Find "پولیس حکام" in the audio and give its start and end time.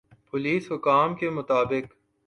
0.29-1.15